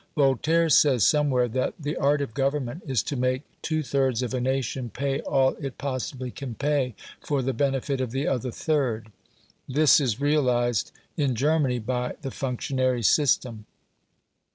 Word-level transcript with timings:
Voltaire 0.15 0.67
says, 0.67 1.05
somewhere, 1.05 1.47
that, 1.47 1.75
'the 1.79 1.95
art 1.97 2.21
of 2.23 2.33
government 2.33 2.81
is 2.87 3.03
to 3.03 3.15
make 3.15 3.43
two 3.61 3.83
thirds 3.83 4.23
of 4.23 4.33
a 4.33 4.41
nation 4.41 4.89
pay 4.89 5.19
all 5.19 5.55
it 5.59 5.77
possibly 5.77 6.31
can 6.31 6.55
pay 6.55 6.95
for 7.19 7.43
the 7.43 7.53
benefit 7.53 8.01
of 8.01 8.09
the 8.09 8.25
other 8.27 8.49
third'. 8.49 9.11
This 9.69 9.99
is 9.99 10.19
realised 10.19 10.91
in 11.17 11.35
Germany 11.35 11.77
by 11.77 12.15
the 12.23 12.31
functionary 12.31 13.03
system. 13.03 13.67